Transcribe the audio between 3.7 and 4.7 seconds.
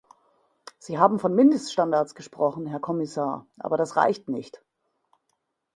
das reicht nicht.